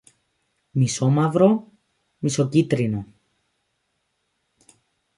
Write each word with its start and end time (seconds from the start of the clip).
μισομαύρο-μισοκίτρινο 0.71 3.05